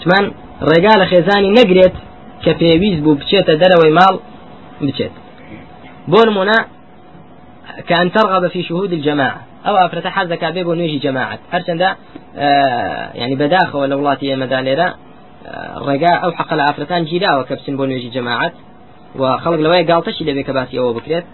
[0.00, 0.24] چمان
[0.68, 1.94] ڕێگا لە خێزانی نەگرێت
[2.44, 4.14] کە پێویست بوو بچێتە دەرەوەی ماڵ
[4.86, 5.14] بچێت.
[6.10, 6.58] بۆ نمونە
[7.88, 11.96] كأن ترغب في شهود الجماعة أو أفرت حزك بيب ونيجي جماعة هرچندا
[12.36, 14.88] آه يعني بداخل ولا ولاتي مداليرا
[15.86, 18.54] ڕێگا ئەو حق لە ئافرەتان گیراوە کە بچن بۆ نوێژی جەماعات
[19.20, 21.24] و خەڵک لەوەی گاڵتەشی دەبێت کە باسی ئەوە بکرێت.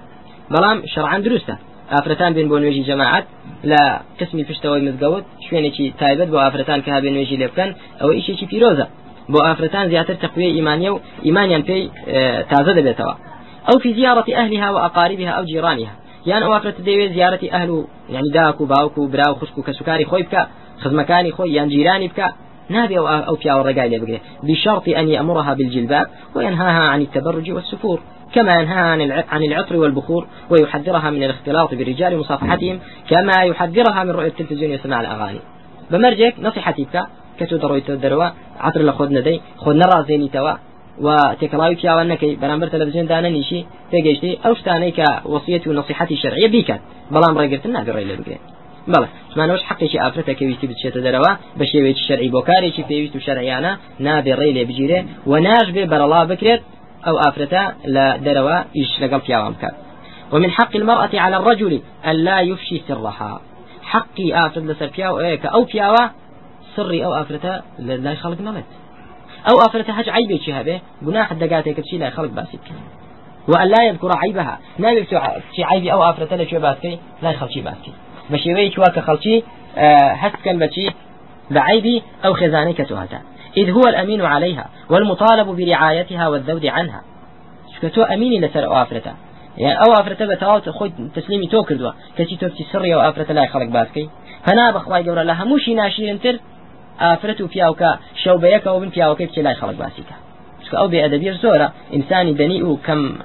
[0.52, 1.54] بەڵام شەڕعان دروستە.
[1.92, 3.26] ئافرەتان بێن بۆ نوێژی جەماعات
[3.70, 3.82] لە
[4.20, 7.70] قسمی پشتەوەی مزگەوت شوێنێکی تایبەت بۆ ئافرەتان کە هابێ نوێژی لێ بکەن
[8.00, 8.86] ئەوە ئیشێکی پیرۆزە
[9.32, 11.84] بۆ ئافرەتان زیاتر تەقوی ئیمانیە و ئیمانیان پێی
[12.50, 13.14] تازە دەبێتەوە
[13.70, 15.94] أو في زيارة أهلها وأقاربها أو جيرانها.
[16.30, 17.78] یان ئەو ئافرەت دەوێت زیارەتی ئەهل و
[18.14, 20.42] یعنی داک و باوک و برا و خوشک و کەسوکاری خۆی بکە
[20.82, 22.28] خزمەکانی خۆی یان جیرانی بکە
[22.70, 27.98] أو الرجال بشرط أن يأمرها بالجلباب وينهاها عن التبرج والسفور.
[28.34, 34.74] كما ينهاها عن العطر والبخور ويحذرها من الاختلاط بالرجال ومصافحتهم كما يحذرها من رؤية التلفزيون
[34.74, 35.40] وسماع الأغاني.
[35.90, 37.06] بمرجك نصيحتي بك
[37.38, 38.28] كتو دروي تدروا
[38.60, 40.54] عطر لخذنا دي خذنا رازيني توا
[41.06, 41.08] و
[41.40, 43.60] تێکڵاوی پیاوانەکەی بەرامبەر تەلەڤزیۆن دانەنیشی
[43.92, 46.80] تێگەشتی ئەو شتانەی کە وەسیەتی و نصیحەتی شەرعیە بیکات
[47.14, 48.44] بەڵام ڕێگرتن ناگەڕی لە بگرێت
[48.92, 53.72] بەڵێ زمانەوەش حقێکی ئافرەتە کەویستی بچێتە دەرەوە بە شێوەیەکی شەرعی بۆ کارێکی پێویست و شەرعیانە
[54.06, 56.62] نابێ ڕێ لێ بگیرێ و ناش بێ بەرەڵا بکرێت
[57.06, 59.54] أو آفرتا لا دروا إيش لقل
[60.32, 63.40] ومن حق المرأة على الرجل أن لا يفشي سرها.
[63.82, 65.18] حقي آفرد لسر فياو
[65.54, 66.08] أو فياوا
[66.76, 68.64] سري أو آفرتا لا يخلق نمت
[69.50, 72.60] أو آفرتا حج عيبي شهبه جناح الدقاتي كتشي لا يخلق باسك.
[73.48, 74.58] وأن لا يذكر عيبها.
[74.78, 75.22] لا يذكر
[75.58, 77.92] عيبي أو آفرتا لا باسكي لا يخلق شي باسكي
[78.30, 79.36] بە شێوەیەکی واکە خەڵکی
[80.22, 80.86] هەستکەن بەچی
[81.54, 83.20] بعيبي أو خزاني كتوهتا.
[83.60, 87.00] إذ هو الأمين عليها والمطالب برعايتها والذود عنها.
[88.14, 89.14] أميني لسر أو أفرتا؟
[89.56, 91.92] يعني أو أفرتا بتواوت خود تسليمي كردوا.
[92.16, 94.10] كتي توبتي سرية أو أفرتا لا يخلق باسكي.
[94.46, 96.34] فنا بخواي جورا لها موشي ناشير انتر
[97.00, 100.14] أفرتو فياوكا شو بيكا وبن فياوكا بتي لا يخلق باسيكا.
[100.74, 103.18] أو بأدبير زورة إنساني دنيء كم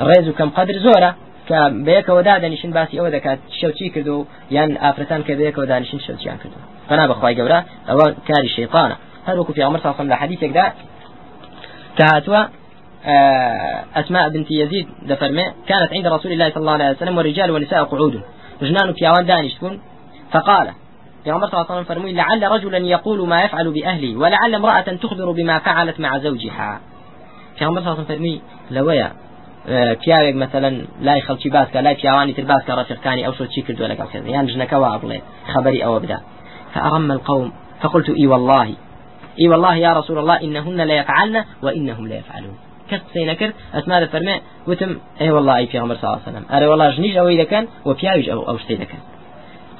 [0.00, 1.14] ريز كم قدر زورة
[1.48, 4.16] کە بەیەکەوە دادەنیشن باسی ئەوە دەکات شەوچی کردو
[4.56, 5.98] یان ئافرەتان کە بەیەکەوە دانیشن
[6.88, 7.58] فنا بەخوای گەورە
[7.88, 8.50] ئەوە کاری
[9.22, 10.66] شەیطانە هەروەکو پیامەر ساڵسم لە حەدیثێکدا
[11.96, 12.42] کە هاتووە
[14.00, 18.22] أسماء بنت يزيد دفرمي كانت عند رسول الله صلى الله عليه وسلم والرجال والنساء قعود.
[18.62, 19.80] جنان بياوان دانش تكون.
[20.32, 20.66] فقال
[21.26, 24.88] يا عمر صلى الله عليه وسلم فرمي لعل رجلا يقول ما يفعل بأهلي ولعل امرأة
[25.02, 26.80] تخبر بما فعلت مع زوجها.
[27.56, 28.40] في عمر صلى الله عليه وسلم فرمي
[28.70, 29.12] لويا
[30.02, 34.28] پیاوێک مثلەن لای خەڵکی باسکە لای پیاوانی تر باسکە ڕفقانی ئەو چی کردو لەگەڵ کردن
[34.28, 35.18] یان ژنەکەەوە بڵێ
[35.52, 36.18] خبری ئەوە بدا
[36.74, 38.68] فأرم القوم فقلت إي والله.
[39.40, 42.56] إي والله يا رسول الله إنهن لا يفعلن وإنهم لا يفعلون.
[42.90, 46.56] كست سينكر أسماء فرمي وتم أي والله أي في عمر صلى الله عليه وسلم.
[46.56, 48.98] أرى والله أو إذا كان وبياوج أو أو شتي كان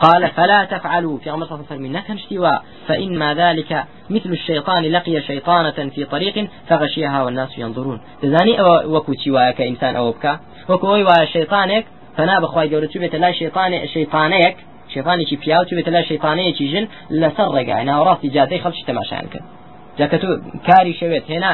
[0.01, 1.19] قال فلا تفعلوا.
[1.19, 6.49] في عمر صلى الله عليه وسلم اشتواء فإنما ذلك مثل الشيطان لقي شيطانة في طريق
[6.69, 8.01] فغشيها والناس ينظرون.
[8.23, 11.85] تزاني أو وكو تشواء كإنسان أو بكا؟ وكو شيطانك
[12.17, 13.73] فنا بخواي جورة تبت لا شيطان
[14.95, 16.85] شێپانێکی پیاوتی بێتە لە شەیپانەیەکی ژن
[17.21, 19.47] لەسەر ڕێگای ناوەڕاستی جادەی خەڵکی تەماشایان کرد.
[19.99, 20.29] جاکە تو
[20.69, 21.25] کاری شەوێت.
[21.33, 21.53] هێنا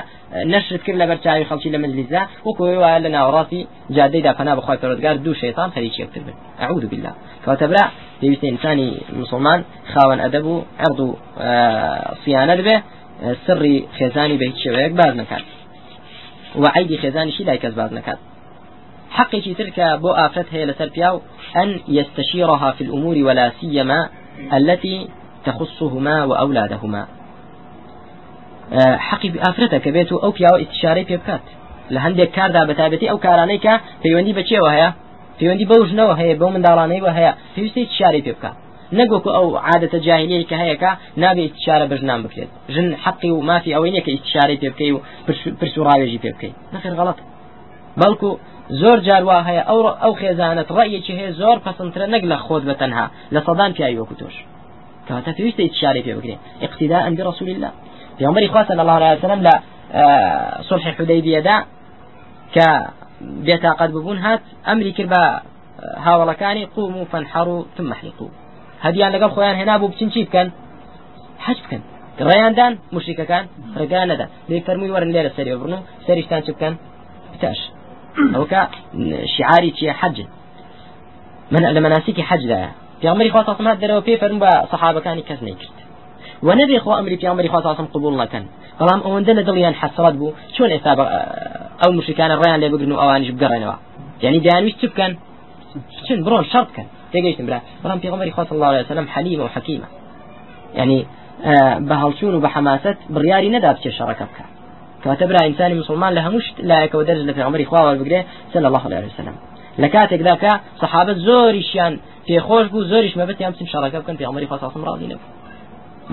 [0.53, 3.63] نەشت کرد لە بەرچاوی خەڵکی لە ملیزا وەکوی وایە لە ناوەڕاستی
[3.97, 6.37] جادەیدا پەنا بخوای پەرۆزگار دوو شەیتان خەریکی یەکتر بن.
[6.61, 7.13] ئەعوذ بالله.
[7.45, 7.85] کەواتەبرا
[8.21, 8.91] پێویستە ئینسانی
[9.21, 9.61] مسلمان
[9.93, 11.09] خاوەن ئەدەب و عەرض و
[12.23, 12.77] سیانەت بێ
[13.47, 15.45] سری خێزانی بە هیچ شێوەیەک باز نەکات
[16.63, 18.19] و عیدی خێزانیشی دای کەس باز نەکات
[19.11, 21.21] حقي تلك بو آفرت هي لسربياو
[21.57, 24.09] أن يستشيرها في الأمور ولا سيما
[24.53, 25.09] التي
[25.45, 27.07] تخصهما وأولادهما.
[29.09, 31.41] حقي بآفرتك بيتو أو بياو استشاري بيبكات.
[31.91, 34.91] لهندێک کاردا بەتابەتی ئەو کارانەی کە پەیوەندی بەچێوە هەیە
[35.39, 38.51] پەیوەندی بەو ژنەوە هەیە بەو منداڵانەی وە هەیە پێویستی شاری پێ بکە
[38.99, 40.91] نەگوکو ئەو عادەتە جاهلیەی کە هەیەکە
[41.23, 44.93] نابێت استشارە بە ژنان بکرێت ژن حەقی و مافی ئەوەی نیە کە استشاری پێ بکەی
[44.95, 44.99] و
[45.61, 46.95] پرس و ڕاوێژی پێ بکەیت نەخێر
[48.71, 49.63] زۆر جاروا هەیە.
[49.69, 53.07] ئەو ئەو خێزانت ڕەیەکی هەیە زۆر پەسەندترە نەک لە خۆت بە تەنها.
[53.35, 54.37] لە سەدان پیاوی وەکو تۆش.
[55.07, 57.73] کەواتە پێویستە استشاری پێ بکرێت اقتداء برسول الله.
[58.19, 59.55] پیامبری خوا صلی الله وسلم لە
[60.71, 61.57] صلح حديبية دا
[62.55, 62.69] کە
[63.47, 65.23] بێتاقەت ببوون هات ئەمری کرد بە
[66.07, 68.31] هاوڵەکانی قوم و فەنحڕ ثم حلقوا
[68.87, 70.49] هەدیان لەگەڵ خۆیان هێنا بوو بچین چی بکەن؟
[71.45, 71.83] حەج بکەن.
[72.29, 73.45] ڕێیاندان مشریکەکان
[73.81, 74.27] ڕێگان نەدا.
[74.49, 76.75] لێ فەرمووی وەرن لێرە سەری بڕن و سەریشتان چ بکەن؟
[77.33, 77.61] بتاش.
[78.17, 78.61] ئەوکە
[79.35, 80.17] شعاری چیە حەج
[81.53, 82.71] من لە مناسیکی حەجدایە
[83.01, 85.41] پیامبری خوا تاسمات دەرەوە پێ فەرمو بە سەحابەکانی کەس
[86.43, 88.43] ونبي خو أمري في أمري خو صاصم قبول لكن
[88.81, 91.05] بلام أو عندنا دليان حسرت بو شون إسابة
[91.85, 93.73] أو مشركان الريان اللي بقرنوا أوانيش بقرنوا
[94.23, 95.17] يعني ديان وش تبكن
[96.09, 96.87] شن برون شرط كان.
[97.13, 97.61] تيجيش برا.
[97.85, 99.87] بلام في أمري خو صلى الله عليه وسلم حليمة وحكيمة
[100.75, 101.07] يعني
[101.89, 103.49] بە هەڵچوون و بە حماست بڕیاری
[105.05, 108.21] کاتە برا ئینسانی مسلمان لە هەمووش لایەکەوە دەرج لە پێغمبەری خواوە بگرێ
[108.53, 109.37] سەل الله عليه وسلم.
[109.83, 111.95] لە کاتێکدا کە سەحابەت زۆریشیان
[112.27, 115.29] پێخۆش بوو زۆریش مەبەتیان بچین شەڕەکە بکەن پێغمبەری خوا ساسم ڕاضی نەبوو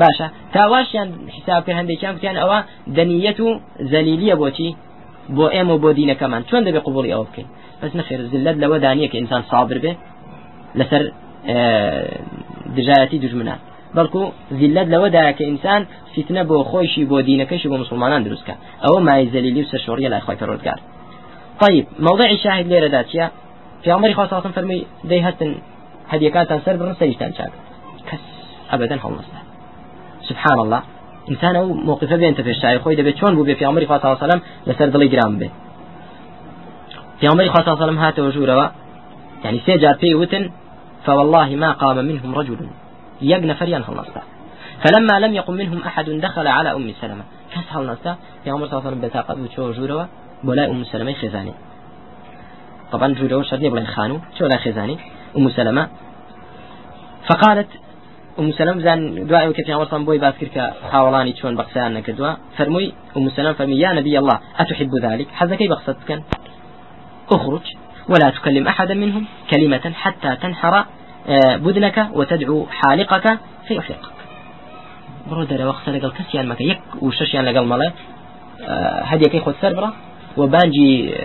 [0.01, 2.59] باشە تاواشیان حساب کرد هەندێکیان گوتیان ئەوە
[2.97, 3.49] دەنیەت و
[3.91, 4.69] زەلیلیە بۆچی
[5.37, 7.47] بۆ ئێمە و بۆ دینەکەمان چۆن دەبێ قوبولی ئەوە بکەین
[7.81, 9.91] بەس نەخێر زلت لەوە دانیە کە ئینسان سابر بێ
[10.79, 11.03] لەسەر
[12.77, 13.59] دژایەتی دژمنان
[13.95, 14.21] بەڵکو
[14.59, 15.81] زیلت لەوەدایە کە ئینسان
[16.15, 18.55] فتنە بۆ خۆشی بۆ دینەکەشی بۆ مسلمانان دروستکە.
[18.83, 20.79] ئەوە مای زەلیلی و سەرشۆریە لای خۆی پەرۆزگار
[21.61, 23.27] طيب موضع شاهد لێرە داچیا
[23.83, 24.79] پیامبەری خوا ساسم فەرمی
[25.09, 25.51] دەی هەستن
[26.11, 27.51] هەدیەکاتان سەر بڕن سەریشتان چاک.
[28.09, 28.23] کەس
[28.71, 29.39] ئەبەدەن هەڵنەستا
[30.29, 30.81] سبحان الله
[31.31, 34.25] إنسان أو موقفه بين تفشاي خوي دبي شلون بو بي في عمر صلى الله عليه
[34.25, 35.49] وسلم لسر دلي جرام به
[37.19, 38.71] في عمر صلى الله عليه وسلم هات وجورا
[39.43, 40.43] يعني سيجار في وتن
[41.05, 42.57] فوالله ما قام منهم رجل.
[43.21, 44.21] يقن فريان هالنصتا
[44.83, 47.23] فلما لم يقم منهم أحد دخل على أم سلمة.
[47.53, 50.09] كاس هالنصتا في عمر صلى الله عليه وسلم بتاقد وشو جورا
[50.43, 51.53] ولا أم سلمة خزاني
[52.91, 54.97] طبعا جورا شرني بلا خانو شو لا خزاني
[55.37, 55.87] أم سلمة.
[57.29, 57.67] فقالت
[58.39, 62.33] أم سلمة زان دعاء وكيف عمر صلى بوي باس كركا حاولاني شون بقسان نكدوا.
[62.57, 66.23] فرموي أم سلمة فرمي يا نبي الله أتحب ذلك؟ حذا كي بقصدك
[67.31, 67.61] أخرج
[68.09, 69.25] ولا تكلم أحدا منهم.
[69.51, 70.85] كلمة حتى تنحر
[71.27, 73.39] آه، بدنك وتدعو حالقك
[75.25, 77.91] فيحلقك برودر وقت لقل كسيان مكا يك وششيان لقل ملا
[78.61, 79.93] آه، هدي كي خد سربرة
[80.37, 81.15] وبانجي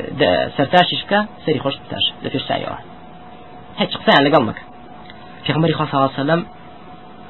[0.56, 2.12] سرتاششكا سري خوش بتاش.
[2.22, 2.84] لفيش ساعي واحد.
[3.78, 4.62] هيك قسان لقل مكا
[5.44, 6.46] في عمر صلى الله عليه وسلم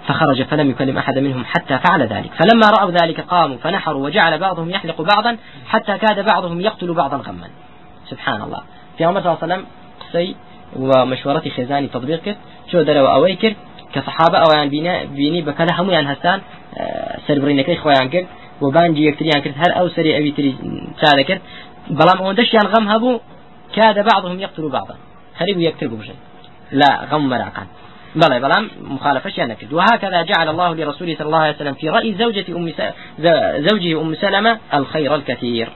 [0.06, 2.30] فخرج فلم يكلم أحد منهم حتى فعل ذلك.
[2.32, 5.36] فلما رأوا ذلك قاموا فنحروا وجعل بعضهم يحلق بعضا
[5.66, 7.48] حتى كاد بعضهم يقتل بعضا غما.
[8.10, 8.62] سبحان الله.
[8.98, 9.66] في عمر صلى الله عليه وسلم
[10.00, 10.36] قصي
[10.76, 12.36] ومشورتي خزاني تطبيق كرد
[12.72, 13.56] شو دروا أوي كرد
[13.92, 16.40] كصحابة أويان بينا بيني بكلا همو يان هستان.
[17.28, 18.26] سربرينكي خويان كرد
[18.60, 20.56] وبانجي يكتريان كرد هر أو سري أبي تري
[21.02, 21.40] سادة كرد.
[21.90, 23.20] بلام أوندش يان غم هبو
[23.74, 24.96] كاد بعضهم يقتل بعضا.
[25.38, 26.12] خريب يقتل بوشي
[26.72, 27.66] لا غم مراقان.
[28.14, 32.14] بلى بلام مخالفة شيئا نكد وهكذا جعل الله لرسوله صلى الله عليه وسلم في رأي
[32.14, 32.72] زوجة أم.
[33.68, 35.68] زوجه أم سلمة الخير الكثير.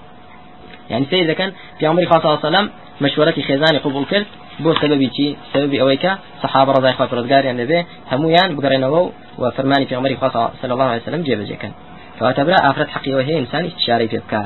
[0.90, 2.70] يعني سيدة كان في عمر صلى الله عليه وسلم
[3.00, 4.26] مشورتي خزاني قبول كرد.
[4.62, 6.12] بۆ سببی چی؟ سببی ئەوەی کە
[6.42, 7.80] صحابە ڕزای خوا پرۆزگاریان دەبێ
[8.12, 9.00] هەمویان بگەڕێنەوە
[9.40, 11.72] و فەرمانی پێغمبەری خوا صلی الله عليه وسلم جێبەجێکەن
[12.18, 14.42] کەواتە برا ئافرەت حەقیەوە هەیە ئینسانی استشارەی پێ بکە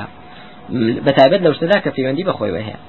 [1.05, 2.79] بەتابەت لەو شتەدا کە پەیوەندی بەخۆیەوە هەیە.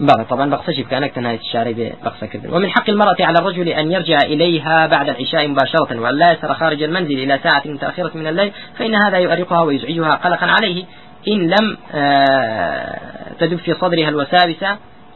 [0.00, 1.72] بلى طبعا بقصش كانك تنهي الشارع
[2.04, 6.32] بقصة كذا ومن حق المرأة على الرجل أن يرجع إليها بعد العشاء مباشرة وأن لا
[6.32, 10.84] يسر خارج المنزل إلى ساعة متأخرة من الليل فإن هذا يؤرقها ويزعجها قلقا عليه.
[11.28, 11.76] إن لم
[13.40, 14.64] تدب في صدرها الوساوس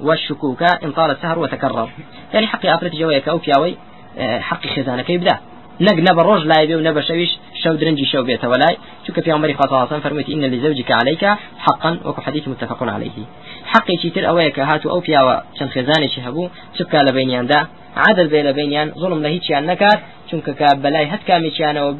[0.01, 1.89] والشكوك إن طال السهر وتكرر.
[2.35, 3.77] يعني حق أفرت جويك أو فياوي
[4.19, 5.39] حق خزانك يبدأ
[5.81, 8.77] نق نبى الرجل لا يبي ونبى شويش شو درنجي شو بيت ولاي.
[9.07, 11.25] شو في عمري خاصة صلى فرميت إن لزوجك عليك
[11.59, 13.19] حقا وكو حديث متفق عليه.
[13.65, 16.49] حقي تر أويك هاتو أو فياوا شن خزاني شهبو
[16.79, 17.67] شبكا لبينيان دا.
[17.97, 21.91] عدل بين بينيان ظلم لهيتشي نكات چونکە کە بەلای هەت کامێکیانەوە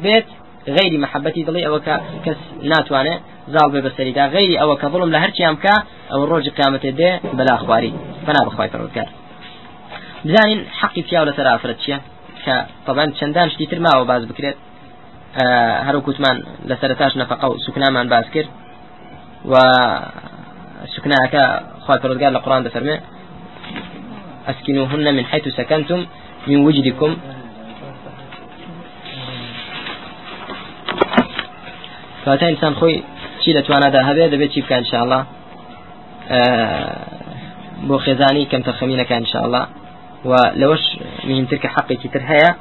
[0.77, 1.95] غيري محبتي دڵی ئەوە کە
[2.25, 2.39] کەس
[2.71, 3.21] ناتوانێت
[3.53, 5.75] زاڵ بێ بەسەریدا غيري ئەوە کە ظلم لە هەرچیان بکە
[6.11, 7.93] ئەو ڕۆژی قیامەتێ دێ بەلا خواری
[8.25, 9.09] فنا بخوای پەروەردگار
[10.25, 11.97] بزانین حەقی پیاو لەسەر ئافرەت چییە
[12.43, 12.55] کە
[12.87, 14.57] طبعا چەندان شتی تر ماوە باز بکرێت
[15.87, 16.37] هەرو کوتمان
[16.69, 18.49] لە سەرتاش نەفقە و سوکنامان باز کرد
[19.51, 19.55] و
[20.95, 21.35] سكناك
[21.83, 22.97] خوات رزقار القرآن دفرمي
[24.51, 26.05] أسكنوهن من حيث سكنتم
[26.47, 27.11] من وجدكم.
[32.23, 32.97] کەواتە ئینسان خۆی
[33.41, 35.19] چی لە توانادا هەبێ دەبێت چی بکە انشاءله
[37.87, 39.61] بۆ خێزانی کەم تەخەمینەکە انشاءله
[40.29, 40.83] و لەوەش
[41.29, 42.51] مهمتر کە حەقێکی تر هەیە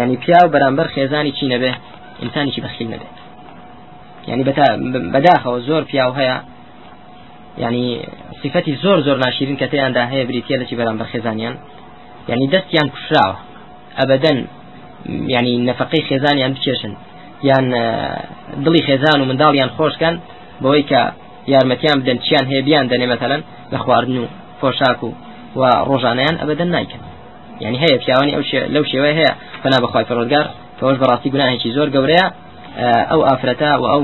[0.00, 1.72] ینی پیا و بەرامبەر خێزانی چی نەبێ؟
[2.22, 3.08] ئینسانێکی بەخیل نەبێ؟
[4.30, 4.44] ینی
[5.14, 6.38] بەداخەوە زۆر پیا و هەیە.
[7.64, 7.86] ینی
[8.42, 11.54] صفەتی زۆر زۆر ناشرین کە تیاندا هەیە بریتە لەچی بەرامبەر خێزانیان.
[12.30, 13.36] ینی دەستیان کوشراوە.
[13.98, 14.38] ئەبدەن
[15.34, 16.92] ینی نەفقەی خێزانیان بچێشن.
[17.48, 17.66] یان
[18.64, 20.14] دڵی خێزان و منداڵیان خۆشکەن
[20.62, 21.00] بەوەی کە
[21.52, 24.26] یارمەتیان بدەن چیان هەیە بیان دەنێ مەتەلەن لە خواردن و
[24.60, 25.10] پۆشاک و
[25.60, 27.02] و ڕۆژانیان ئەبدەن نایکەن.
[27.62, 28.42] یعنی هەیە پیاوانی ئەو
[28.74, 29.32] لەو شێوەیە هەیە
[29.62, 30.46] فنا بەخوای پەرۆزگار
[30.78, 32.26] کەەوەش بەڕاستی گوناهێکی زۆر گەورەیە
[33.10, 34.02] ئەو ئافرەتە و ئەو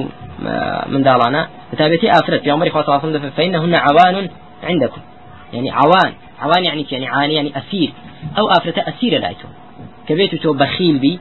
[0.92, 1.42] منداڵانە.
[1.73, 4.28] بتابەتی ئافرەت پیامەری خواصم دەفە فإنهن عوان
[4.62, 5.00] عندكم
[5.52, 7.92] يعني عوان عوان يعني يعني عاني يعني أسير
[8.38, 9.49] أو آفرة أسير لايتو
[10.09, 11.21] كبيتو تو بخيل بي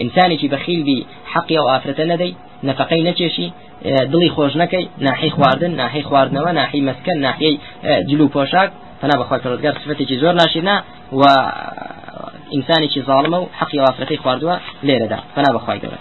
[0.00, 0.98] ئینسانێکی بەخیل بی
[1.32, 2.32] حەقی و ئافرەتە نەدەی
[2.68, 3.48] نەفقەی نەچێشی
[4.12, 7.56] دڵی خۆش نەکەی ناحی خواردن ناحی خواردنەوە ناحی مەسکەن ناحیەی
[8.08, 8.70] جلو پۆشاک.
[9.00, 10.76] فنا بەخوا پەرۆزگار صفەتێکی زۆر ناشینا
[11.20, 11.22] و
[12.54, 14.56] ئینسانێکی زاڵمە و حەقی و ئافرەتەی خواردووە
[14.86, 15.18] لێرەدا.
[15.34, 16.00] فنا بەخوای گەورە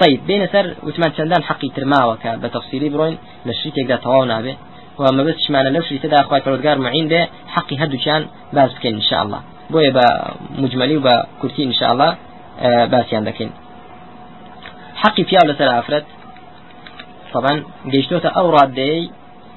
[0.00, 4.56] طيب بين سر وثمان سندان حقي ترماوك بتفصيلي بروين للشريك يقدر تواونا به
[4.98, 8.94] وما بس معنى لو شريك تدا أخوات فرودقار معين به حقي هدو كان باز بكين
[8.94, 9.90] إن شاء الله بويا
[10.58, 12.16] بمجملي وبكرتي إن شاء الله
[13.24, 13.50] دكين
[14.96, 16.04] حقي فيها ولا سر أفرد
[17.34, 19.10] طبعا جيشتوتا أو رادي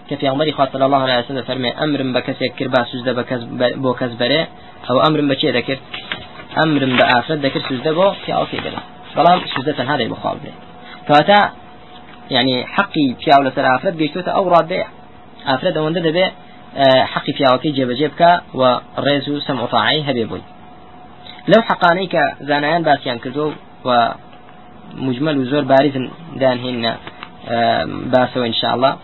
[0.09, 3.43] كفي عمري خاطر صلى الله عليه وسلم فرمي أمر بكسي كربا سجدة بكز
[3.75, 4.47] بو كزبري
[4.89, 5.77] أو أمر بشي ذكر
[6.65, 8.79] أمر بآفرد ذكر سجدة بو في أوكي بلا
[9.15, 10.51] بلام سجدة هذا يبخال به
[11.07, 11.51] فأتا
[12.31, 14.83] يعني حقي في أولى سر أفرد جيشتوتا أو رادي
[15.47, 16.31] أفرد وندد به
[17.03, 20.03] حقي في أوكي جيب جيبك وريزو سمع طاعي
[21.55, 23.53] لو حقانيك زانيان باسيان كردو
[23.85, 25.95] ومجمل وزور بارز
[26.35, 26.97] دان هنا
[28.11, 28.97] باسو إن شاء الله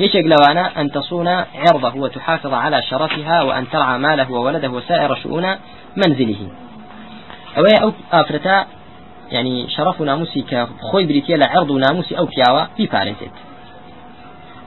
[0.00, 5.46] يشق لوانا أن تصون عرضه وتحافظ على شرفها وأن ترعى ماله وولده وسائر شؤون
[5.96, 6.48] منزله.
[7.58, 8.66] أو أو أفرتا
[9.30, 13.30] يعني شرف ناموسي كخوي بريتيا لعرض ناموسي أو كياوا في بارنتت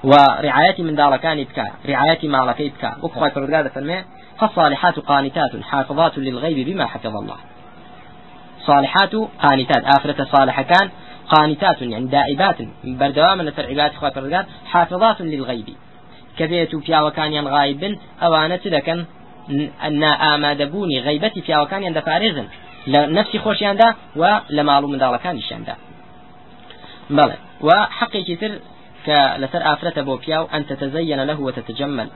[0.04, 4.04] ورعاية من دار كان بكا رعاية ما لك بكا وكخوي فرقادة فرمي
[4.40, 7.38] فالصالحات قانتات حافظات للغيب بما حفظ الله.
[8.66, 9.84] صالحات قانتات.
[9.98, 10.90] آفرة صالحة كان
[11.30, 12.58] قانتات يعني دائبات.
[12.84, 15.76] بردوام لسر عباد خوات الرقات حافظات للغيب.
[16.38, 19.06] كبيت في وكان غائب أو أنا تدكن
[19.84, 22.48] أن آمادبوني غيبتي في وكان يند فارزن
[22.88, 25.76] لنفسي خوش يندا ولمالو من دالة كان يشندا
[27.10, 27.36] بلى.
[27.62, 28.60] وحقي كتر
[29.06, 32.10] كلسر آفرة بو بياو أن تتزين له وتتجمل.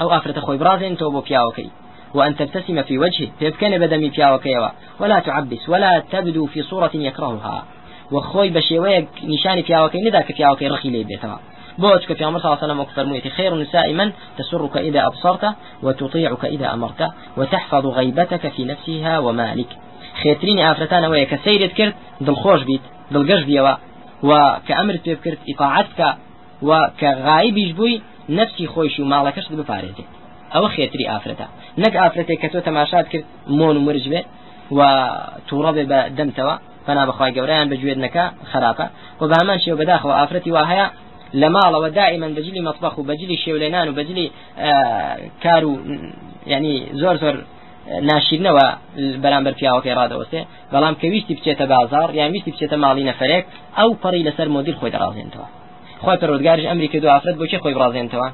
[0.00, 1.70] أو آفرة خوي برازين تو بو بياوكي.
[2.14, 4.68] وأن تبتسم في وجهه تبكن بدمي بياوكيوا
[5.00, 7.64] ولا تعبس ولا تبدو في صورة يكرهها.
[8.12, 11.36] وخوي بشيويك نشاني فياوكي ندا كفياوكي رخي لي بيتوا
[11.78, 16.44] بوش كفي عمر صلى الله عليه وسلم فرميتي خير النساء من تسرك إذا أبصرت وتطيعك
[16.44, 19.66] إذا أمرت وتحفظ غيبتك في نفسها ومالك.
[20.22, 22.80] خيترين آفرتان ويا كسيرت كرت دل خوش بيت
[23.10, 23.74] دل قش بيوا.
[24.22, 26.14] وكأمرت بيب كرت إطاعتك.
[26.62, 28.02] وكغايب بوي
[28.38, 30.10] نفسی خۆیش و ماڵەکەش بپارێزێت
[30.54, 31.46] ئەوە خێتری ئافرەتە.
[31.82, 33.26] نەک ئافرەتێک کە تۆ تەماشات کرد
[33.58, 34.26] مۆن و مرج بێت
[34.76, 34.80] و
[35.48, 36.54] تووڕە بێ بە دەمتەوە.
[36.86, 38.86] فنا بەخوای گەورەیان بە گوێرنەکە خراپە.
[39.20, 40.86] و بە هەمان شێوە بەداخەوە ئافرەتی وا هەیە
[41.40, 44.26] لە ماڵەوە دائما بەجلی مطبخ و بەجلی شێولێنان و بەجلی
[45.44, 45.72] کار و
[46.52, 47.36] ینی زۆر زۆر
[48.10, 48.66] ناشیرنەوە
[49.24, 50.40] بەرامبەر پیاوەکەی ڕادەوەستێ.
[50.72, 53.44] بەڵام کە ویستی بچێتە بازار یان ویستی بچێتە ماڵی نەفرێک
[53.78, 55.59] ئەو پەڕی لەسەر مدیر خۆی دەڕازێنتەوە.
[56.04, 58.28] خۆی پەرۆدگارش ئەمریکا دو ئافرەت بۆ چێ خۆی بڕازێنەوە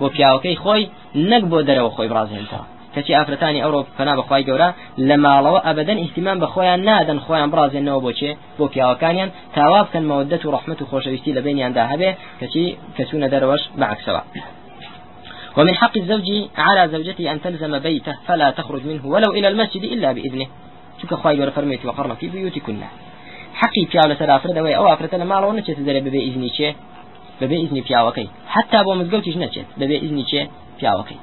[0.00, 0.82] بۆ پیاوەکەی خۆی
[1.30, 2.64] نەک بۆ دەرەوە خۆی بڕازێنەوە
[2.94, 4.68] کەچی ئافرەتانی ئەوڕۆ فنا بەخوای گەورە
[5.08, 9.30] لە ماڵەوە ئەبدەن ئیسیمان بە خۆیان نادەن خۆیان بڕازێنەوە بۆچێ بۆ پیاوەکانیان.
[9.54, 12.10] تاوا بکەن مەودەت و ڕحمت و خۆشەویستی لە بینیاندا هەبێ
[12.40, 12.64] کەچی
[12.96, 14.22] کەچوونە دەرەوەش بەعکسەوە.
[15.56, 16.28] ومن حق الزوج
[16.66, 20.46] على زوجته أن تلزم بيته فلا تخرج منه ولو إلى المسجد إلا بإذنه.
[21.00, 22.76] شوك خواهي قول فرميت وقرن في بيوتكن.
[23.60, 26.74] حقي في على سر أفرد أو أفرد ما لو نشت ذري ببي إذني شيء
[27.42, 30.46] ببي إذني في عوكي حتى أبو مزقوتش نشت ببي إذني شيء
[30.82, 31.18] پیاوەکەی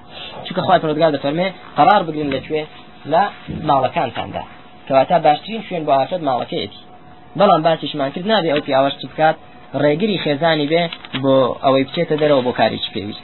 [0.45, 1.47] چونکە خخوای پرۆگار دەفەرمێ
[1.77, 2.63] قرار بگرن لەکوێ
[3.11, 3.23] لە
[3.67, 4.43] ماڵەکانتاندا
[4.87, 6.81] کەواتە باشترین شوێن بۆ ئافرەت ماڵەکەیەتی
[7.39, 8.25] بەڵام باسیشمان کرد.
[8.31, 9.37] نابێ ئەو پیاوەش بکات.
[9.83, 10.83] ڕێگری خێزانی بێ
[11.23, 13.23] بۆ ئەوەی بچێتە دەرەوە بۆ کارێکی پێویست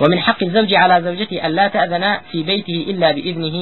[0.00, 3.56] ومن حق الزوج على زوجته ألا تأذن في بيته إلا بإذنه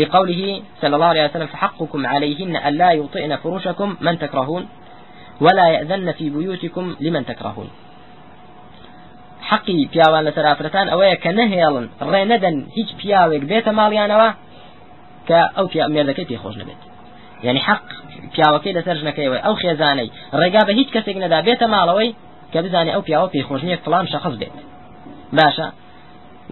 [0.00, 0.42] لقوله
[0.80, 4.64] صلى الله عليه وسلم فحقكم عليهن ألا يوطئن فروشكم من تكرهون
[5.44, 7.68] ولا يأذن في بيوتكم لمن تكرهون
[9.50, 14.28] حقی پیاوان لەسەر ئافرەتان ئەوەیە کە نەهێڵن ڕێ نەدەن هیچ پیاوێک بێتە ماڵیانەوە
[15.28, 16.80] کە ئەو مێردەکەی پێخۆش نەبێت.
[17.46, 17.86] یعنی حق
[18.34, 20.10] پیاوەکەی لەسەر ژنەکەیەوە ئەو خێزانەی
[20.40, 22.10] ڕێگا بە هیچ کەسێک نەدا بێتە ماڵەوەی
[22.52, 24.56] کە بزانێ ئەو پیاوە پێخۆشنیە فلان شخص بێت.
[25.38, 25.68] باشە.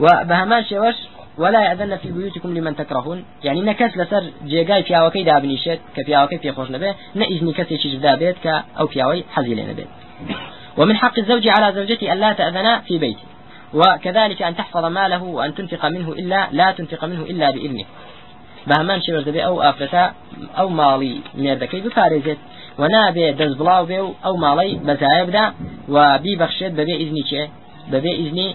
[0.02, 0.98] و بە هەمان شێوەش
[1.42, 3.24] ولا يأذن في بيوتكم لمن تكرهون.
[3.46, 8.54] يعني نكس لسر جيجاي پیاوەکەی دابنیشێت کە پیاوەکەی پێخۆش نەبێ نە ئیزنی کەسێکی دابێت کە
[8.78, 9.90] ئەو پیاوەی حەزی لێ نەبێت.
[10.78, 13.26] ومن حق الزوج على زوجته أن لا تأذن في بيته.
[13.74, 17.84] وكذلك أن تحفظ ماله وأن تنفق منه إلا لا تنفق منه إلا بإذنه.
[18.66, 20.04] بهمان شي دەبێ أو ئافرەتە
[20.60, 22.40] أو ماڵی مێردەکەی بپارێزێت
[22.78, 25.46] و نابێ دەست بڵاو بێ و ئەو ماڵی بەزایە بدا
[25.94, 27.42] و بیبەخشێت بەبێ ئیزنی چێ
[27.92, 28.48] بەبێ ئیزنی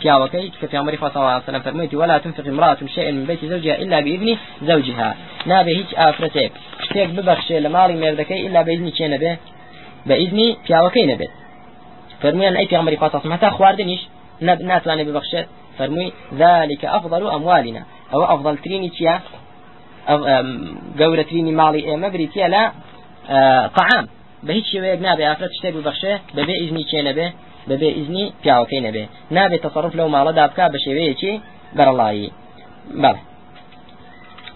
[0.00, 0.66] پیاوەکەی کە
[1.00, 4.28] خوا صلی الله عليه وسلم فرميتي ولا تنفق امرأة شيئا من بيت زوجها إلا بإذن
[4.68, 5.10] زوجها.
[5.50, 6.52] نابێ هیچ ئافرەتێک
[6.84, 7.96] شتێک ببەخشێ لە ماڵی
[8.46, 9.06] إلا بإذنی چێ
[10.06, 11.32] نەبێ بإذن پیاوەکەی نەبێت.
[12.22, 14.00] فرميان أي پیغمبر خاص متى خواردنيش
[14.40, 15.46] ناتواني ببخشت
[15.78, 17.82] فرمي ذلك أفضل أموالنا
[18.14, 19.20] أو أفضل تريني تيا
[20.98, 22.72] قورة تريني مالي إيه مبريتيا لا
[23.78, 24.08] طعام.
[24.42, 27.32] بهيج شوية نابي أفرت شتي ببخشه ببي إذني چه نبي
[27.68, 31.40] ببي إذني پیاوەکەی نبي نابي تصرف لو ماڵە دابکا بە شێوەیەکی
[31.76, 32.30] بەرەڵایی.
[33.02, 33.20] بەڵێ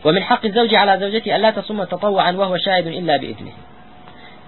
[0.04, 3.52] ومن حق الزوج على زوجته ألا تصوم تطوعا وهو شاهد إلا بإذنه.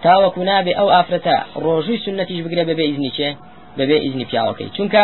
[0.04, 3.30] تاوەکو نابێ ئەو ئافرەتە ڕۆژوی سنەتیش بگرێ بەبێ ئیزنی چێ؟
[3.78, 4.68] بەبێ ئیزنی پیاوەکەی.
[4.76, 5.02] چونکە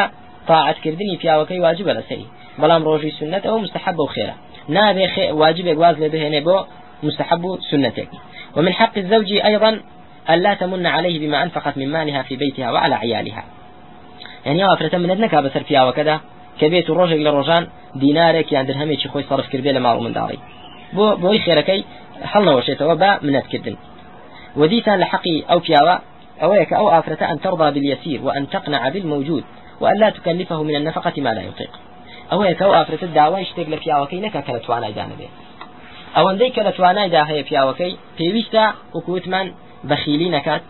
[0.49, 2.27] تاعاتکردنی پیاوەکەی واجبە لەسەری
[2.61, 4.35] بەڵام ڕۆژی سنت ئەو مستحب و خێرە.
[4.77, 5.07] نابێ
[5.41, 6.57] واجبێک واز لێ بهێنێ بۆ
[7.07, 8.11] مستحب سنتك
[8.57, 9.71] ومن حق الزوج أيضا
[10.33, 13.45] ألا تمن عليه بما أنفقت من مالها في بيتها وعلى عيالها.
[14.47, 16.21] يعني أفرت من ابنك بسر فيها وكذا
[16.61, 20.39] كبيت روجك لروجان دينارك يعني درهمي خوي صرف كربي لما من داري
[20.93, 21.85] بو بوي خيركي
[22.25, 23.77] حلنا وشيتوا با منات كدن
[24.57, 26.03] وديتا لحقي أو فيها
[26.43, 29.45] أويك أو آفرة أن ترضى باليسير وأن تقنع بالموجود
[29.81, 31.71] وأن لا تكلفه من النفقة ما لا يطيق.
[32.33, 35.29] أويك أو آفرة الدعوة يشتاق لفياوكي نكا كالتوانا جانبه
[36.17, 38.65] ئەوەندەی کە لە توانایدا هەیە پیاوەکەی پێویستە
[38.97, 39.47] وکووتمان
[39.91, 40.63] بەخیلی نەکات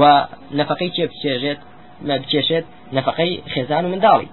[0.00, 0.02] و
[0.58, 1.60] نەفقەی چێ بچێژێت
[2.22, 2.64] بچێشێت
[2.96, 4.28] نەفقەی خێزان و منداڵی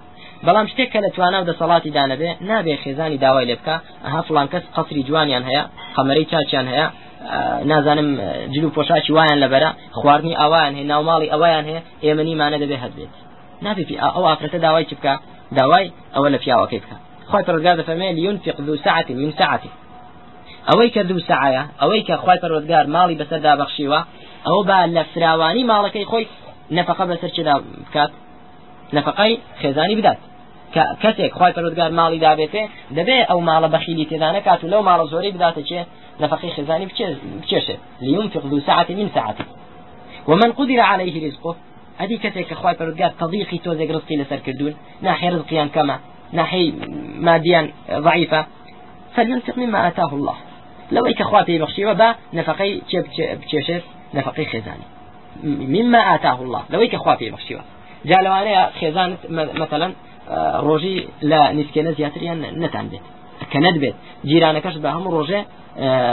[0.46, 4.64] بەڵام شتێک کە لە توانە دەسەڵاتی دانەبێ نابێ خێزانی داوای لێ بکە ئەها فلان کەس
[4.76, 5.62] قەسری جوانیان هەیە
[5.96, 6.86] خەمەرەی چاچیان هەیە
[7.70, 8.08] نازانم
[8.52, 9.70] جلو پۆشاچی وایان لەبەرە.
[9.98, 13.12] خواردنی ئەوان هەیە ناوماڵی ئەویان هەیە ئێمەنیمانە دەبێ هەت بێت
[13.64, 15.14] نابێ ئەو ئافرەتە داوای چ بکە؟
[15.58, 16.96] داوای ئەوە لە پیاوەکەی بکە.
[17.30, 19.70] خۆی پرگار دەفەرمێ لينفق ذو ساعة من ساعته
[20.68, 24.00] ئەوەی کە دوو سعایە ئەوەی کە خی پەرۆزگار ماڵی بەسەردا بەخشیوە
[24.46, 26.26] ئەوە با لە فراوانی ماڵەکەی خۆی
[26.76, 27.54] نەفقە بەسەر چدا
[27.86, 28.10] بکات؟
[28.96, 30.20] نەفقەی خێزانی بدات.
[31.02, 32.62] کەسێک خی پەرۆزگار ماڵی دابێتێ
[32.96, 35.80] دەبێ ئەو ماڵە بەخیلی تێدا نکات و لەو ماڵە زۆری بداتە چێ
[36.22, 36.86] نەفقی خێزانی
[37.40, 39.44] بچێشێت لينفق ذو سعة من سعته.
[40.28, 41.54] ومن قدر عليه رزقه
[42.00, 44.74] ئەدی کەسێک کە خی پەرودگار تەضیقی تۆزێک ڕزقی لەسەر کردوون
[45.06, 45.96] ناحێ رزقیان کەمە
[46.38, 46.66] ناحی
[47.26, 47.66] مادیان
[48.06, 48.40] ضعیفە
[49.16, 50.36] فلينفق مما آتاه الله.
[50.92, 52.70] لو ايك اخواتي بخشيوه با نفقي
[53.40, 54.86] بچێشێت نفقي خێزانی
[55.74, 56.62] مما آتاه الله.
[56.70, 57.62] لو ايك أخواتي بخشيوه
[58.04, 59.20] جا لەوانەیە خێزانت
[59.62, 59.88] مثلا
[60.66, 60.96] ڕۆژی
[61.30, 63.04] لە نیسکێنە زیاتریان نەتان بێت
[63.52, 63.96] کە نەدبێت
[64.28, 65.40] جیرانەکەش بە هەموو ڕۆژێ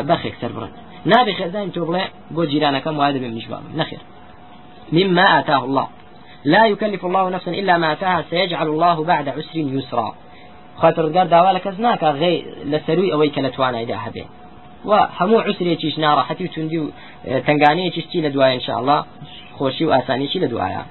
[0.09, 0.73] بەخێک سەر بڕێت.
[1.11, 2.03] نابێ خێزانی تۆ بڵێ
[2.35, 4.01] بۆ جیرانەکەم وای دەبێ میشبام نەخێر.
[4.97, 5.87] مما آتاه الله.
[6.53, 10.09] لا يكلف الله نفسا إلا ما آتاها سيجعل الله بعد عسر يسرا.
[10.81, 12.33] خاطر داوا لە کەس ناکە غێ
[12.71, 14.25] لە سەروی ئەوەی کە لە توانایدا هەبێ
[14.85, 16.91] و هەموو عسرێکیش ناڕەحەتی و توندی و
[17.47, 18.99] تنگانەیەکیشتی لە دوای إن شاء الله
[19.57, 20.83] خۆشی و ئاسانیشی لە دوایە.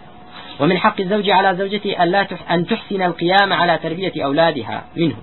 [0.60, 5.16] ومن حق الزوج على زوجته ألا أن تحسن القيام على تربية أولادها منه.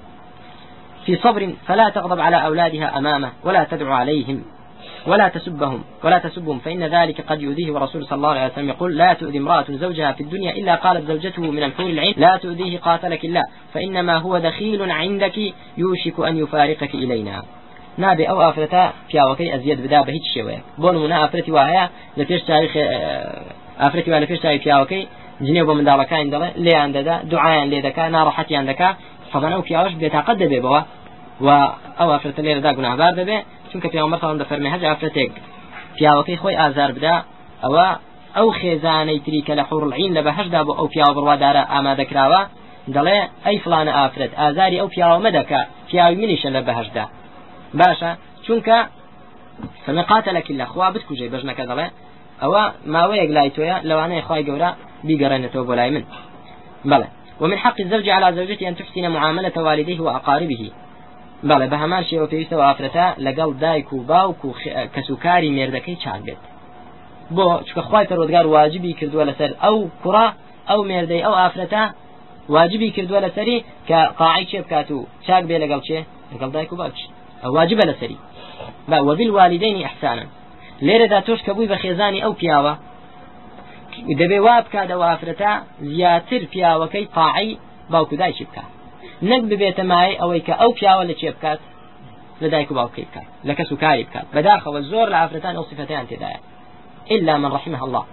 [1.07, 4.43] في صبر فلا تغضب على أولادها أمامه ولا تدعو عليهم
[5.07, 9.13] ولا تسبهم ولا تسبهم فإن ذلك قد يؤذيه ورسول صلى الله عليه وسلم يقول لا
[9.13, 13.43] تؤذي امرأة زوجها في الدنيا إلا قالت زوجته من الحور العين لا تؤذيه قاتلك الله
[13.73, 15.37] فإنما هو دخيل عندك
[15.77, 17.43] يوشك أن يفارقك إلينا.
[18.03, 21.85] نابێ ئەو ئافرەتە پیاوەکەی ئەزیەت بدا بە هیچ شێوەیە بۆ نمونە ئافرەتی وایە
[22.17, 22.73] لە پێش تاریخ
[23.81, 25.03] ئافرەتی وا لە پێش تاوی پیاوەکەی
[25.45, 28.89] جنێ بۆ منداڵەکان دەڵێ لێیان دەدا دوعایان لێ دەکا ناڕەحەتیان دەکا
[29.31, 30.81] فەبەنە و پیاوەش بێتاقەت دەبێ بەوە
[31.45, 31.47] و
[31.99, 33.37] ئەو ئافرەتە لێرەدا گوناهبار دەبێ
[33.69, 35.31] چونکە پیامبەران دەفەرمێ هەج ئافرەتێک
[35.97, 37.15] پیاوەکەی خۆی ئازار بدا
[37.63, 37.87] ئەوە
[38.37, 42.41] ئەو خێزانەی تری کە لە حوڕڵعین لە بەهشدا بۆ ئەو پیاوە بڕوادارە ئامادەکراوە
[42.95, 47.05] دەڵێ ئەی فلانە ئافرەت ئازاری ئەو پیاوە مەدەکە پیاوی منیشە لە بەهشدا
[47.79, 48.11] باشە
[48.45, 48.77] چونکە
[49.85, 51.87] فنقاتلك الله خوا بتکوژێ بەژنەکە دەڵێ
[52.41, 52.63] ئەوە
[52.93, 54.69] ماوەیەک لای تۆیە لەوانەیە خی گەورە
[55.07, 56.05] بیگەڕێنێتەوە بۆ لای من.
[56.89, 57.07] بەڵێ
[57.41, 60.71] ومن حق الزوج على زوجته أن تحسن معاملة والديه وأقاربه.
[61.49, 64.53] بەڵێ بە هەمان شێوە پێویستەوە ئافرەتە لەگەڵ دایک و باوک و
[64.95, 66.41] کەسوکاری مێردەکەی چاک بێت
[67.35, 70.27] بۆ چکە خی پەرۆدگار واجبی کردووە لەسەر ئەو کوڕا
[70.69, 71.83] ئەو مێردەی ئەو ئافرەتە
[72.55, 75.99] واجبی کردووە لەسەری کە قاعی چێ بکات و چاک بێ لەگەڵ چێ؟
[76.31, 76.97] لەگەڵ دایک و باوک
[77.55, 78.17] واجبە لەسەری.
[78.89, 80.25] با وبالوالدين إحسانا
[80.85, 82.73] لێرەدا تۆش کە بووی بە خێزانی ئەو پیاوە
[84.21, 85.51] دەبێ وا بکات ئەو ئافرەتە
[85.91, 87.51] زیاتر پیاوەکەی قاعی
[87.93, 88.69] باوکو دایکی بکات
[89.29, 91.59] نەک ببێتە مای ئەوەی کە ئەو پیاوە لە چێ بکات؟
[92.41, 95.65] لە دایک و باوکەی بکات لە کەس و کاری بکات بەداخەوە زۆر لە ئافرەتان ئەو
[95.69, 96.39] صفتیان تێدایە.
[97.15, 98.03] إلا من رحمه الله.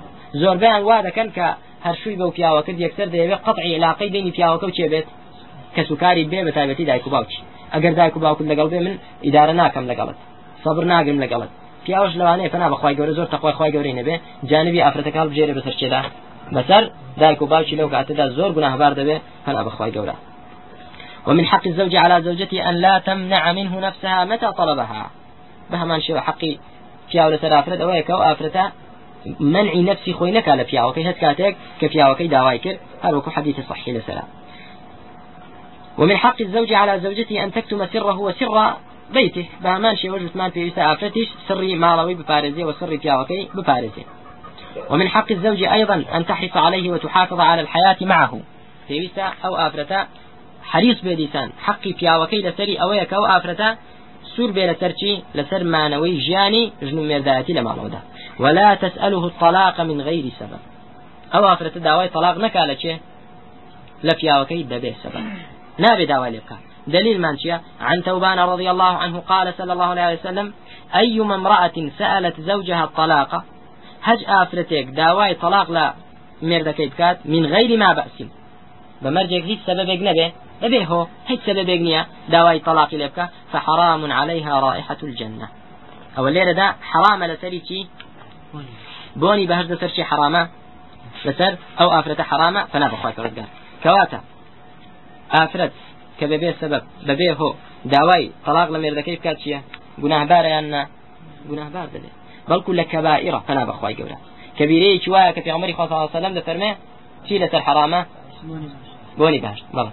[0.43, 1.47] زۆر بیان وا دەکەن کە
[1.87, 5.07] هەرشووی بەو پیاوەکە یەکسەر دەیەوێت قطعی علاقەی دێنی پیاوەکە و چێ بێت؟
[5.77, 7.41] کەس و کاری بێ بە تایبەتی دایک و باوکی.
[7.75, 8.95] ئەگەر دایک و باوکت لەگەڵ بێ من
[9.25, 10.19] ئیدارە ناکەم لەگەڵت.
[10.65, 11.51] صبر ناگرم لەگەڵت.
[11.85, 14.17] پیاوەش لەوانەیە فنا بەخوای گەورە زۆر تەخوای خخوای گەورەی نەبێ.
[14.51, 16.01] جانبی ئافرەتەکە بژێرە بەسەر چێدا.
[16.57, 16.83] بەسەر
[17.21, 19.17] دایک و باوکی لەو کاتەدا زۆر گوناهبار دەبێ
[19.47, 20.17] هەنا بەخوای گەورە.
[21.27, 25.03] ومن حق الزوج على زوجته أن لا تمنع منه نفسها متى طلبها.
[25.71, 26.53] بهمان شو حقي
[27.09, 28.65] پیاو لەسەر ئافرەت ئەوەیە کە و ئافرەتە
[29.55, 31.05] منعی نفسی خۆی نەکا لە پیاوەکەی.
[31.09, 34.25] هەت کاتێک کە پیاوەکەی داوای کرد هەروەکو حديث صحيح لسلا
[35.99, 38.75] ومن حق الزوج على زوجته أن تكتم سره وسر
[39.13, 44.05] بيته بهمان شيء وجدت مال في أفرتش سري مالوي ببارزي وسري بياوكي ببارزي
[44.91, 48.41] ومن حق الزوج أيضا أن تحرص عليه وتحافظ على الحياة معه.
[48.89, 49.11] في
[49.45, 50.07] أو أفرتا
[50.63, 53.69] حريص بێدیسان حقی پیاوەکەی لەسەری ئەوەیە کە ئەو ئافرەتە
[54.33, 56.99] سوور بێ لەسەر چی لەسەر مانەوەی ژیانی ژن
[57.57, 58.01] لە ماڵەوەدا
[58.43, 60.63] ولا تسأله الطلاق من غير سبب.
[61.35, 62.99] أو أفرت داوي طلاق نكالة شيء
[64.05, 65.25] لفياوكي دبي سبب.
[65.79, 70.55] نابي داوي لبكا دليل مانشيا عن ثوبان رضي الله عنه قال صلى الله عليه وسلم
[70.97, 73.45] أيما امرأة سألت زوجها الطلاق
[74.03, 75.95] هج آفرتك داواي طلاق لا
[76.43, 78.29] مردكي بكات من غير ما بأس.
[79.03, 84.97] بمرجك هيك سببك نبي نبي هو هيك سببك نيا داواي طلاق لبكا فحرام عليها رائحة
[85.03, 85.49] الجنة.
[86.19, 87.89] أو الليلة دا حرام لسري
[89.17, 90.49] بوني بهرز لسر شي حرامة؟
[91.25, 93.47] لسر؟ أو آفرة حرامة؟ فنا بخواك ردقار
[93.83, 94.21] كواتا.
[96.19, 97.51] کە بەبێ سەبەب بەبێ هۆ.
[97.93, 99.61] داوای تەلاق لە مێردەکەی بکات چییە؟
[100.03, 100.83] گوناهبارەیان نا
[101.51, 102.11] گوناهبار دەبێ.
[102.51, 104.19] بەڵکو لە کەبائرە پەنا بەخوای گەورە.
[104.59, 106.71] کەبیرەیەکی وایە کە پێغەمبەری خوا صلی الله علیه وسلم دەفەرمێ
[107.27, 108.01] چی لەسەر حرامە؟
[109.19, 109.61] بۆنی باش.
[109.77, 109.93] بەڵێ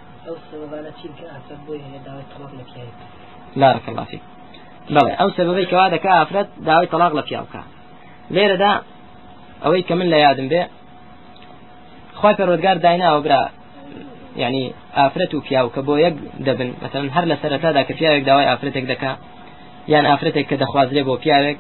[3.56, 4.22] لا بارك الله فيك
[4.90, 7.64] بلى او سببي كوادا كافرت داوي طلاق لك ياوكا
[8.30, 8.82] ليرة دا
[9.66, 10.70] اوي كمن لا يادم بيه
[12.16, 13.50] خوای پەروەگار دایناوە برا
[14.36, 16.16] یعنی ئافرەت و پیاوکە بۆ یەک
[16.46, 16.70] دەبن.
[16.84, 19.12] مثلا هەر لە سەرەتادا کە پیاوێک داوای ئافرەتێک دەکا
[19.94, 21.58] یان ئافرەتێک کە دەخوازرێ بۆ پیاوێک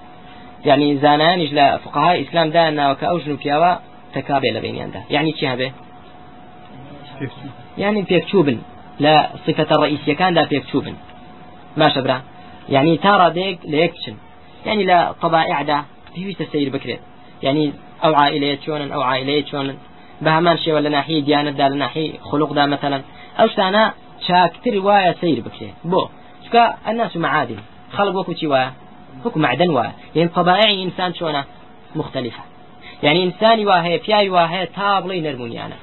[0.65, 3.71] یعنی زانانیش لە فقهای ئیسلام داناوە کە ئەو ژن و پیاوە
[4.15, 5.01] تەکابێ لە بینیاندا.
[5.15, 5.69] یعنی چی هەبێ؟
[7.77, 8.59] یعنی پێکچوو بن.
[9.03, 9.13] لە
[9.45, 10.95] صفەتە ڕئیسیەکاندا پێکچوو بن.
[11.79, 12.17] باشە برا.
[12.69, 14.15] يعني تارى ديك ليكشن
[14.65, 15.83] يعني لا طبائع ده
[16.15, 16.97] في تسير بكرة
[17.43, 17.73] يعني
[18.05, 19.75] أو عائلة شونا أو عائلة شونا
[20.21, 23.01] بهمان شيء ولا ناحية ديانة دا ناحية خلق دا مثلا.
[23.39, 23.93] أو شتانا
[24.27, 26.07] شاكتر رواية سير بكرة بو
[26.45, 27.59] شكا الناس معادن.
[27.91, 28.71] خلق وكو شوايا
[29.25, 31.45] وكو معدن وايا يعني طبائع إنسان شونا
[31.95, 32.43] مختلفة.
[33.03, 35.75] يعني إنسان واهي بياي واهي تابلي نرمونيانا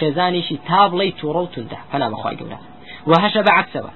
[0.00, 2.58] خزاني شي تابلي توروتن ده فنا بخواي قولا
[3.06, 3.90] وهشب عكسه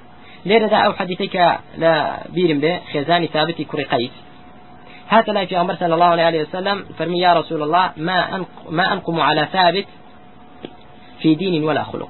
[0.48, 1.48] لێرەدا ئەو حەدیثەیە
[1.82, 1.92] لە
[2.34, 4.31] بیرم بێ خێزانی ثابتی کوڕی قەیس هات
[5.12, 9.48] لا في أمر صلى الله عليه وسلم فرمي يا رسول الله ما ما أنقم على
[9.52, 9.86] ثابت
[11.20, 12.08] في دين ولا خلق.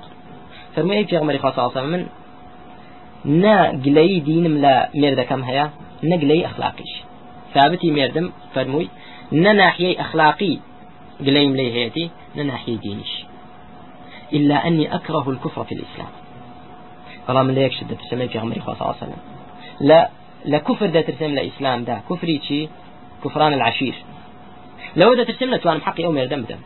[0.77, 2.07] فرمي أي في أمر خاصة من
[3.25, 5.71] نا قلي دينم لا مرد كم هيا
[6.03, 6.93] نقلي أخلاقيش
[7.55, 8.89] ثابتي مردم فرموي
[9.33, 10.59] نا ناحية أخلاقي
[11.21, 13.25] قلي ملي هيتي نا ناحية دينيش
[14.33, 16.13] إلا أني أكره الكفر في الإسلام.
[17.29, 19.23] یەک شدە تسمەی پێغمەری خوا صلی الله عليه وسلم.
[19.81, 20.09] لا
[20.45, 22.69] لا كفر دەترسم لە ئیسلام دا کوفری چی؟
[23.25, 23.95] كفران العشير.
[24.97, 26.63] لو دەترسم نتوانم حقی ئەو مێردەم بدەم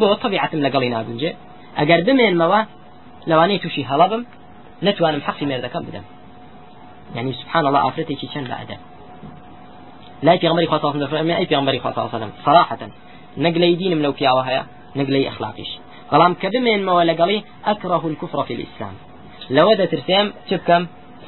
[0.00, 1.30] بۆ طبیعتم لەگەڵی نابنجێ
[1.78, 2.60] ئەگەر بمێنمەوە
[3.28, 4.22] لەوانەیە تووشی هەڵە بم
[4.86, 6.04] نتوانم حقی مێردەکەم بدەم
[7.16, 8.76] يعني سبحان الله ئافرەتێکی چەند بەعدە
[10.26, 12.78] لا پێغمەری خوا صلی الله أي پێغمەری خوا صلی الله صراحة
[13.38, 14.62] نقلي دينم لو پیاوە هەیە
[14.96, 15.70] نقلي أخلاقيش
[16.10, 17.40] بەڵام کە بمێنمەوە لەگەڵی
[17.72, 18.94] أكره الكفر في الإسلام.
[19.50, 20.82] لو دەترسێم چ بکەم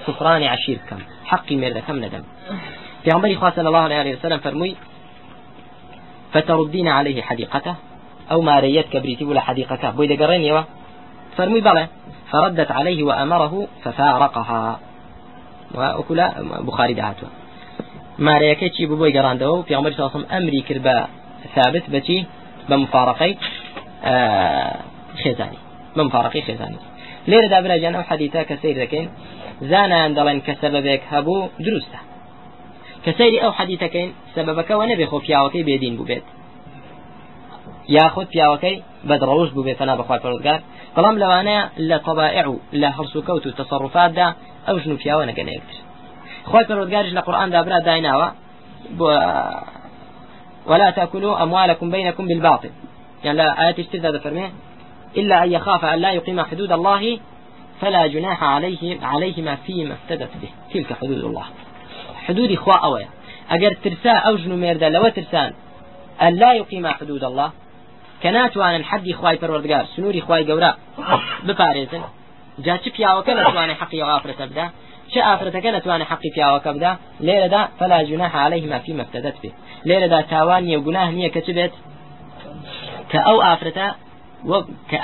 [0.07, 1.97] سفرانی عشیر بکەم حقی مێردەکەم
[3.07, 4.77] پیامبری خوا صلى الله عليه وسلم فرمووی
[6.33, 7.75] فتردين عليه حديقته
[8.31, 10.62] أو ما ريت كبريتي ولا حديقته بوي دقرين يوا
[11.37, 11.87] فرمي بلى
[12.33, 14.81] فردت عليه وأمره ففارقها.
[15.75, 16.29] وأكل
[16.61, 17.27] بخاري دعاته
[18.19, 21.07] ما ريكتشي ببوي قراندو في عمر صلى أمري كربا
[21.55, 22.27] ثابت بتي
[22.69, 23.37] بمفارقي
[25.23, 25.59] خزاني
[25.97, 26.79] بمفارقي خزاني
[27.31, 29.09] لێرە دابراجان ئەو حەدیتا کە سیر دەکەین
[29.71, 31.49] زانان دەڵێن کە سەبەبێک هەبوو
[33.19, 36.27] سەیری ئەو حەدیتەکەین سەبەبەکەەوە نەبێ خۆ پیاوەکەی بێدین بوو بێت
[37.97, 38.77] یاخود پیاوەکەی
[39.09, 40.61] بەدڕەوش بوو بێت فنا بەخوا پەرۆزگار.
[40.97, 44.29] بەڵام لەوانەیە لە طبائع و لە هەرس و کەوت و تصرفاتدا
[44.66, 45.79] ئەو ژن و پیاوە نەگەنە یەکتر
[46.51, 48.29] خۆی پەرۆزگارش لە قورآن دابرا دایناوە.
[50.71, 52.71] ولا تأكلوا أموالكم بينكم بالباطل.
[53.25, 54.51] يعني لا آيات اشتدى فرميه
[55.16, 57.19] إلا أن يخاف أن لا يقيم حدود الله
[57.81, 60.49] فلا جناح عليه عليهما فيما افتدت به.
[60.73, 61.47] تلك حدود الله.
[62.29, 63.09] حدود إخوة أويا
[63.51, 65.53] أجر ترسا أو جنو ميردا لو ترسان
[66.23, 67.51] أن لا يقيم حدود الله.
[68.23, 70.75] كانت وأنا الحد إخواي پروردگار سنور إخواي جورا
[71.47, 72.03] بپارێزن.
[72.65, 74.67] جا چ پیاوەکە نتوانێ حقی ئافرەتە بدا؟
[75.12, 76.93] چه ئافرەتەکە نتوانێ حقی پیاوەکە بدا؟
[77.27, 79.51] لێرەدا فلا جناح عليهما فيما افتدت به
[79.89, 81.75] لێرەدا تاوان نیە گوناه نییە کە چ بێت؟
[83.11, 83.89] کە ئەو ئافرەتە
[84.91, 84.97] کە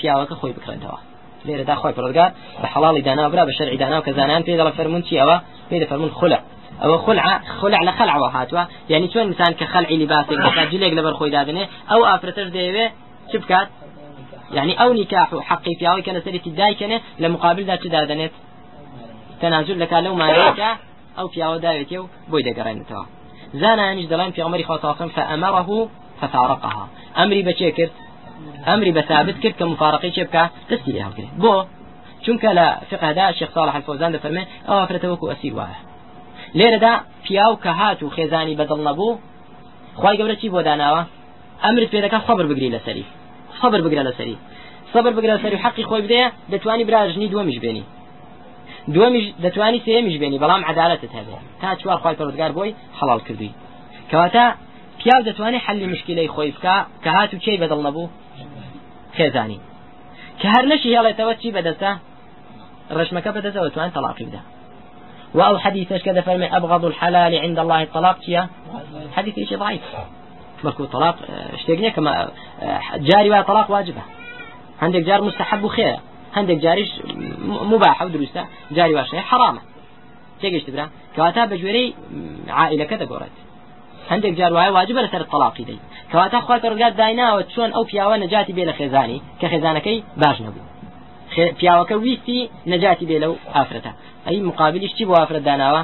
[0.00, 1.09] پیاوەکە خۆی بکرێتەوە.
[1.46, 2.30] لێرەدا خۆی پرۆگار
[2.62, 5.36] بە حڵاڵی دانابرا بە شەرعی دانا و کە زانان پێ دەڵە فەرمون چیەوە
[5.68, 6.38] پێ دەفەرمون خولە.
[6.82, 7.24] ئەوە خلع
[7.60, 8.62] خلع لە خلعەوە هاتووە.
[8.92, 12.86] یعنی چۆن انسان کە خلعی لیباسێک بکات جلێک لەبەر خۆی دادنێ ئەو ئافرەتەش دەیەوێ
[13.30, 13.68] چ بکات؟
[14.52, 18.30] يعني او نكاح حقي في اوي كان سريت دايكنه لمقابل ذات دادنت
[19.40, 20.26] تنازل لك لو ما
[21.18, 23.04] او في او دايتيو بوي دقرين توا
[23.54, 25.88] زانا يعني دلان في عمر خاصة فأمره
[26.20, 26.88] ففارقها.
[27.18, 27.88] أمري بشيكر
[28.72, 31.54] امری بە ثابت کرد کە مفارقی چێ بکە دەستی لێ هەڵگرێت بۆ
[32.24, 35.78] چونکە لە فقهدا شيخ صالح الفوزان دەفەرمێ ئەو ئافرەتە وەکو ئەسیر وایە.
[36.58, 39.18] لێرەدا پیاو کە هات و خێزانی بەدڵ نەبوو
[40.00, 41.02] خی گەورە چی بۆ داناوە؟
[41.64, 43.04] ئەمرت پێ دەکە خبر بگری لەسەری
[43.60, 44.36] خبر بگرە لەسەری
[44.92, 47.84] صبر بگرە سەری حەقی خۆی بدەیە دەتوانی براژنی دووەمیش بێنی.
[48.94, 51.36] دووەمیش دەتوانی سێمیش بێنی بەڵام عدالەتت هەبێ.
[51.60, 53.52] تا چوار خی پەرودگار بۆی حەڵال کردووی.
[54.10, 54.44] کەواتە
[55.00, 58.06] پیاو دەتوانێت حلی مشکلەی خۆی بکە کە هات و کێی بەدڵ نەبوو؟
[59.18, 59.60] خێزانی
[60.40, 61.92] کە هەر نەشی هێڵێتەوە چی بەدەستە؟
[62.98, 64.42] ڕشمەکە بەدەستەوە توان تەلاقی بدە.
[65.34, 68.42] وأو حديث كذا فرمي أبغض الحلال عند الله الطلاق يا
[69.16, 69.82] حديث شيء ضعيف
[70.64, 71.16] بەکو طلاق
[71.60, 72.12] شتێک کەمە
[73.08, 74.04] جاری وای طلاق واجبە.
[74.82, 76.00] هەندێک جار مستحب و خێرە
[76.36, 76.90] هەندێک جاریش
[77.72, 78.42] مباح و دروستە.
[78.76, 79.62] جاری واشەیە حرامە.
[80.40, 80.86] تێگەشت برا.
[81.14, 81.88] کەواتا بە گوێرەی
[82.58, 83.36] عائلەکە دەگۆڕێت.
[84.10, 85.80] هەندێک جار وایە واجبە لەسەر طلاقی دەی.
[86.10, 90.64] کەواتا خوا پەرگات دایناوە چۆن ئەو پیاوە نەجاتی بێ لە خێزانی کە خێزانەکەی باش نەبوو.
[91.58, 92.40] پیاوەکە ویستی
[92.72, 93.92] نەجاتی بێ لەو ئافرەتە.
[94.26, 95.82] ئەی مقابلیش چی بۆ ئافرەت داناوە؟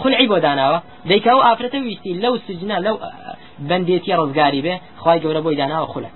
[0.00, 0.78] خلعی بۆ داناوە.
[1.10, 2.96] دەیکە و ئافرەتە ویستی لەو سجنا لەو
[3.68, 6.10] بەندێتی ڕزگاری بێ خی گەورە بۆی داناوە خولە.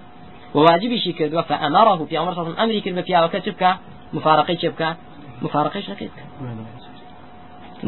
[0.57, 3.63] وواجبیشی کردووە فأمره في عمر صلى أمري كلمة فيها وكتبك
[4.13, 4.95] مفارقي تبكى
[5.43, 6.23] مفارقي شكيتك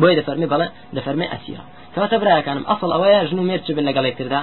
[0.00, 0.66] بۆی دەفەرمی بەڵێ
[0.96, 4.40] دەفەرمی ئەسیرە کەواتە برایەکانم ئەسڵ ئەوەیە ژن و مێر چ بن لەگەڵ یەکتردا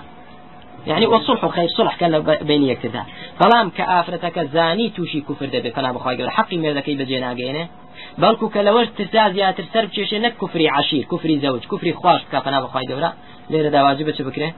[0.88, 2.14] يعني والصلح خير صلح كان
[2.50, 3.04] بين يكتدا
[3.42, 5.72] بلام كآفرتك زاني توشي كفر دبي.
[5.72, 7.68] فانا بخواي حقي ميردكي بجينا جينه
[8.22, 12.40] بەڵکو کە لەوەش ترسا زیاتر سەر بچێشێ نەک کوفری عشیر کوفری زەوج کوفری خوش بکە
[12.46, 13.12] پنا بەخوای گەورە
[13.52, 14.50] لێرە داواجی بچ بکرێ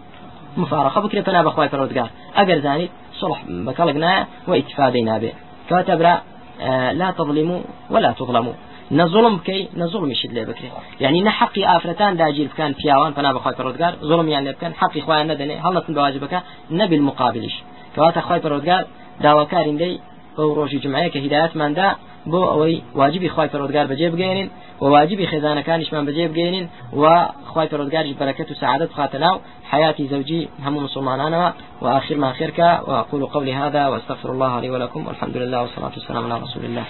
[0.58, 1.02] مفارقة.
[1.02, 2.90] بكرة فنا بخواي فرودگار أجر زاني
[3.22, 5.32] صلح بكالقنا واتفادي نابع
[5.70, 6.22] كاتبرا
[6.62, 8.54] آه لا تظلموا ولا تظلموا.
[8.92, 13.94] نظلم كي نظلم يشد لي بكري يعني نحقي آفرتان داجيل كان فياوان فنا بخواي فرودگار
[14.02, 17.56] ظلم يعني كان حقي خوان ندني هل نتن بواجبك نبي المقابلش
[17.96, 18.86] كواتا خواي فرودگار
[19.22, 20.00] داواكارين دي
[20.40, 21.88] ئەو ڕۆژی جمعەیە کە هیداەتماندا
[22.32, 24.50] بۆ ئەوەی واجبی خی پەرۆگار بەجێ بگەێنین
[24.82, 26.66] و واجبی خێزانەکانیشمان بەجێ بگەێنین
[27.02, 27.04] و
[27.52, 29.36] خی پەرۆگاریش بەرەکەت و سعادت خاتە ناو
[29.72, 35.38] حياتي زوجي هم مسلمان وآخر ما خيرك وأقول قولي هذا وأستغفر الله لي ولكم والحمد
[35.38, 36.86] لله والصلاة والسلام على رسول الله.